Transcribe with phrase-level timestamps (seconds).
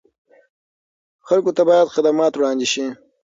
[1.27, 2.85] خلکو ته باید خدمات وړاندې شي.